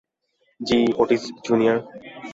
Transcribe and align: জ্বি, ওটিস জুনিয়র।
জ্বি, 0.59 0.79
ওটিস 0.97 1.23
জুনিয়র। 1.45 1.77